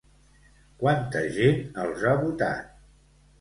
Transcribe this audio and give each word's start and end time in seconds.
Quanta 0.83 1.21
gent 1.35 1.61
els 1.83 2.07
ha 2.09 2.15
votat? 2.23 2.75